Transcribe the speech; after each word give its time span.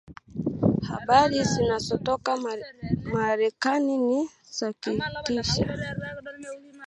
habari 0.89 1.43
zinazotoka 1.43 2.37
Marekani 3.11 3.97
ni 3.97 4.29
za 4.51 4.73
kutisha 4.73 5.65